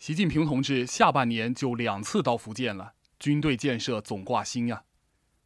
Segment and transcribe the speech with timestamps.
[0.00, 4.82] 习近平同志下半年就两次到福建了，军队建设总挂心呀。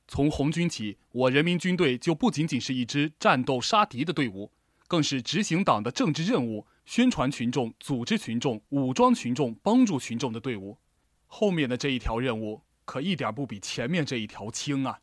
[0.06, 4.52] 从红军起，我人民军队就不仅仅是一支战斗杀敌的队伍，
[4.86, 10.78] 更是执行党的政治任务、宣传群众、组织群众、武装群众、帮助群众的队伍。
[11.26, 15.00] 后面的这一条任务可一点不比前面这一条轻啊！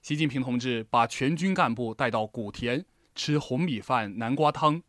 [0.00, 4.82] 习近平同志把全军干部带到古田吃红米饭、南瓜汤。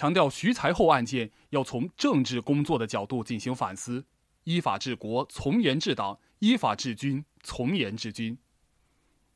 [0.00, 4.06] 强调徐才厚案件要从政治工作的角度进行反思，
[4.44, 8.38] 依法治国，从严治党；依法治军，从严治军。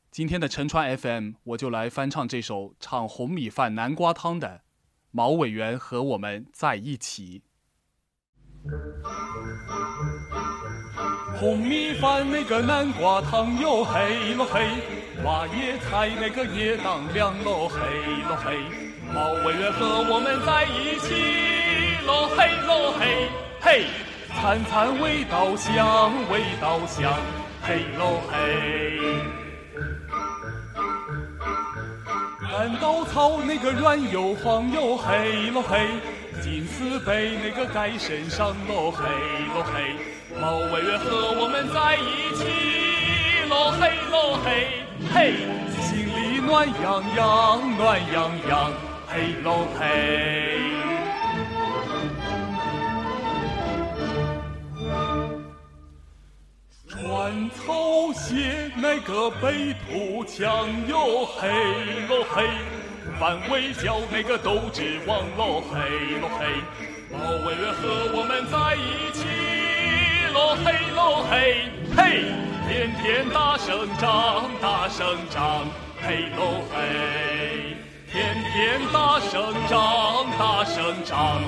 [0.09, 4.63] 今天的陈川 FM，我就来翻唱这首唱红米饭南瓜汤的
[5.11, 7.43] 毛委员和我们在一起。
[11.39, 14.65] 红米饭那个南瓜汤哟嘿喽嘿，
[15.23, 17.79] 挖野菜那个野当凉喽嘿
[18.29, 18.57] 喽嘿。
[19.13, 21.13] 毛委员和我们在一起，
[22.07, 23.29] 喽嘿喽嘿
[23.61, 23.83] 嘿，
[24.33, 27.13] 餐餐味道香，味道香，
[27.61, 28.33] 嘿喽嘿。
[32.49, 35.87] 干稻草那个软又黄又嘿喽嘿，
[36.45, 39.03] 金丝被那个盖身上喽嘿
[39.55, 39.95] 喽嘿。
[40.39, 45.33] 毛委员和我们在一起，喽嘿喽嘿嘿，
[45.81, 48.71] 心里暖洋洋，暖洋洋。
[49.07, 50.61] 嘿喽嘿，
[56.87, 61.49] 穿草鞋那个背土墙哟嘿
[62.07, 62.47] 喽嘿，
[63.19, 65.79] 反围剿那个都指望喽嘿
[66.21, 66.45] 喽嘿，
[67.11, 67.17] 毛
[67.47, 69.23] 委员和我们在一起
[70.33, 72.01] 喽嘿喽嘿嘿，
[72.67, 75.67] 天天大声唱，大声唱
[76.01, 77.77] 嘿喽嘿。
[78.11, 81.41] 天天大声唱，大声唱，